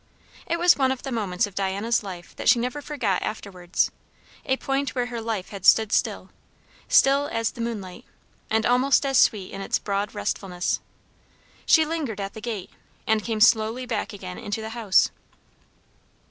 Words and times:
It 0.47 0.57
was 0.57 0.77
one 0.77 0.91
of 0.91 1.03
the 1.03 1.11
minutes 1.11 1.45
of 1.45 1.53
Diana's 1.53 2.01
life 2.01 2.35
that 2.37 2.49
she 2.49 2.57
never 2.57 2.81
forgot 2.81 3.21
afterwards; 3.21 3.91
a 4.47 4.57
point 4.57 4.95
where 4.95 5.05
her 5.05 5.21
life 5.21 5.49
had 5.49 5.63
stood 5.63 5.91
still 5.91 6.31
still 6.87 7.27
as 7.31 7.51
the 7.51 7.61
moonlight, 7.61 8.05
and 8.49 8.65
almost 8.65 9.05
as 9.05 9.19
sweet 9.19 9.51
in 9.51 9.61
its 9.61 9.77
broad 9.77 10.15
restfulness. 10.15 10.79
She 11.67 11.85
lingered 11.85 12.19
at 12.19 12.33
the 12.33 12.41
gate, 12.41 12.71
and 13.05 13.23
came 13.23 13.39
slowly 13.41 13.85
back 13.85 14.11
again 14.11 14.39
into 14.39 14.59
the 14.59 14.69
house. 14.69 15.11